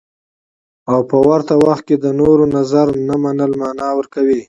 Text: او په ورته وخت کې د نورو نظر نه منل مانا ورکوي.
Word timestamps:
او 0.91 0.99
په 1.09 1.17
ورته 1.27 1.53
وخت 1.65 1.83
کې 1.87 1.95
د 1.99 2.05
نورو 2.19 2.43
نظر 2.57 2.87
نه 3.07 3.15
منل 3.23 3.51
مانا 3.61 3.89
ورکوي. 3.97 4.39